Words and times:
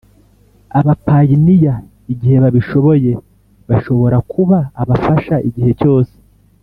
Abapayiniya 0.79 1.75
igihe 2.13 2.35
babishoboye 2.43 3.11
bashobora 3.69 4.17
kuba 4.31 4.57
abafasha 4.81 5.35
igihe 5.47 5.71
cyose 5.79 6.13